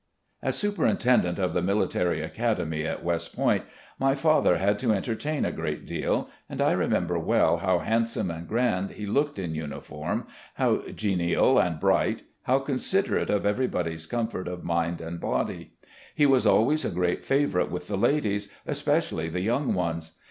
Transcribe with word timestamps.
.''As 0.49 0.55
Superintendent 0.57 1.37
of 1.37 1.53
the 1.53 1.61
Military 1.61 2.21
Academy 2.23 2.83
at 2.87 3.03
West 3.03 3.35
Point 3.35 3.65
my 3.99 4.15
father 4.15 4.57
had 4.57 4.79
to 4.79 4.91
entertain 4.91 5.45
a 5.45 5.51
good 5.51 5.85
deal, 5.85 6.27
and 6.49 6.59
I 6.59 6.71
re 6.71 6.87
member 6.87 7.19
well 7.19 7.57
how 7.57 7.77
handsome 7.77 8.31
and 8.31 8.47
grand 8.47 8.93
he 8.93 9.05
looked 9.05 9.37
in 9.37 9.53
uni 9.53 9.79
form, 9.79 10.25
how 10.55 10.77
genial 10.95 11.59
and 11.59 11.79
bright, 11.79 12.23
how 12.45 12.57
considerate 12.57 13.29
of 13.29 13.45
every 13.45 13.67
body's 13.67 14.07
comfort 14.07 14.47
of 14.47 14.63
mind 14.63 15.01
and 15.01 15.19
body. 15.21 15.73
He 16.15 16.25
was 16.25 16.47
always 16.47 16.83
a 16.83 16.89
great 16.89 17.23
favourite 17.23 17.69
with 17.69 17.87
the 17.87 17.95
ladies, 17.95 18.49
especially 18.65 19.29
the 19.29 19.41
young 19.41 19.75
ones. 19.75 20.13